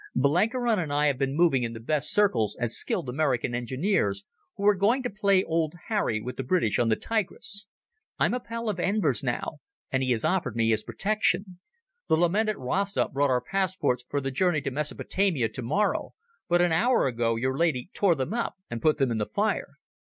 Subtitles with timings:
[0.15, 4.65] Blenkiron and I have been moving in the best circles as skilled American engineers who
[4.65, 7.67] are going to play Old Harry with the British on the Tigris.
[8.17, 9.59] I'm a pal of Enver's now,
[9.91, 11.59] and he has offered me his protection.
[12.07, 16.15] The lamented Rasta brought our passports for the journey to Mesopotamia tomorrow,
[16.49, 19.75] but an hour ago your lady tore them up and put them in the fire.